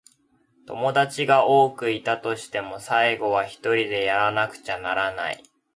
[0.65, 5.43] 友達が多くいたとしても、最後にはひとりでやらなくちゃならない。